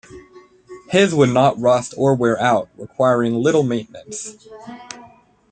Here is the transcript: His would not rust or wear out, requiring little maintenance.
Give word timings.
His 0.89 1.13
would 1.13 1.29
not 1.29 1.59
rust 1.61 1.93
or 1.95 2.15
wear 2.15 2.41
out, 2.41 2.69
requiring 2.75 3.35
little 3.35 3.61
maintenance. 3.61 4.35